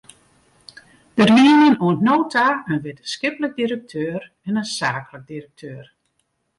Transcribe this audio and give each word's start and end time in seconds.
Der 1.17 1.29
wienen 1.37 1.75
oant 1.85 2.01
no 2.07 2.15
ta 2.33 2.47
in 2.71 2.83
wittenskiplik 2.85 3.53
direkteur 3.61 4.21
en 4.47 4.57
in 4.61 4.69
saaklik 4.77 5.23
direkteur. 5.31 5.83